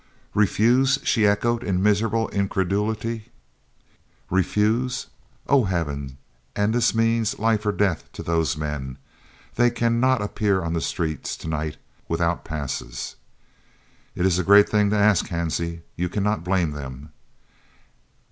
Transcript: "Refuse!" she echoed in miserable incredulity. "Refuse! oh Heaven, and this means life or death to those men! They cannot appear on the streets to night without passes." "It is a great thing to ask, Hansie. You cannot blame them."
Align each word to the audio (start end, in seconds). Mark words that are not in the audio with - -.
"Refuse!" 0.33 0.97
she 1.03 1.27
echoed 1.27 1.61
in 1.63 1.83
miserable 1.83 2.27
incredulity. 2.29 3.29
"Refuse! 4.31 5.05
oh 5.45 5.65
Heaven, 5.65 6.17
and 6.55 6.73
this 6.73 6.95
means 6.95 7.37
life 7.37 7.67
or 7.67 7.71
death 7.71 8.11
to 8.13 8.23
those 8.23 8.57
men! 8.57 8.97
They 9.57 9.69
cannot 9.69 10.23
appear 10.23 10.63
on 10.63 10.73
the 10.73 10.81
streets 10.81 11.37
to 11.37 11.47
night 11.47 11.77
without 12.07 12.43
passes." 12.43 13.15
"It 14.15 14.25
is 14.25 14.39
a 14.39 14.43
great 14.43 14.67
thing 14.69 14.89
to 14.89 14.97
ask, 14.97 15.27
Hansie. 15.27 15.83
You 15.95 16.09
cannot 16.09 16.43
blame 16.43 16.71
them." 16.71 17.09